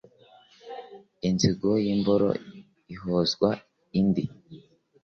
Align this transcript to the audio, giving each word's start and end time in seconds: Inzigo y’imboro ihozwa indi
Inzigo 1.27 1.71
y’imboro 1.83 2.29
ihozwa 2.95 3.49
indi 3.99 4.23